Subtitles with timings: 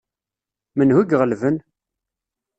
[0.77, 1.57] Menhu i iɣelben?